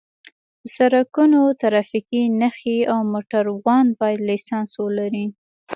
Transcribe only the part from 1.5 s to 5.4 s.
ټرافیکي نښې او موټروان باید لېسنس ولري